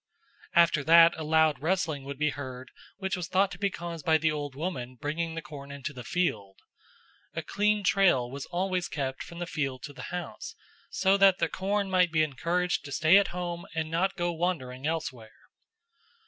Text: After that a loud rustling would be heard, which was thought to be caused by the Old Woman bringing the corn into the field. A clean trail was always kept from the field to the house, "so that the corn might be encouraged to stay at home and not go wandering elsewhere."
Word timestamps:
After 0.55 0.83
that 0.85 1.13
a 1.15 1.23
loud 1.23 1.61
rustling 1.61 2.05
would 2.05 2.17
be 2.17 2.31
heard, 2.31 2.71
which 2.97 3.15
was 3.15 3.27
thought 3.27 3.51
to 3.51 3.59
be 3.59 3.69
caused 3.69 4.03
by 4.03 4.17
the 4.17 4.31
Old 4.31 4.55
Woman 4.55 4.97
bringing 4.99 5.35
the 5.35 5.43
corn 5.43 5.69
into 5.71 5.93
the 5.93 6.03
field. 6.03 6.55
A 7.35 7.43
clean 7.43 7.83
trail 7.83 8.27
was 8.27 8.47
always 8.47 8.87
kept 8.87 9.21
from 9.21 9.37
the 9.37 9.45
field 9.45 9.83
to 9.83 9.93
the 9.93 10.01
house, 10.09 10.55
"so 10.89 11.17
that 11.17 11.37
the 11.37 11.47
corn 11.49 11.87
might 11.91 12.11
be 12.11 12.23
encouraged 12.23 12.83
to 12.85 12.91
stay 12.91 13.17
at 13.19 13.27
home 13.27 13.67
and 13.75 13.91
not 13.91 14.15
go 14.15 14.31
wandering 14.31 14.87
elsewhere." 14.87 15.37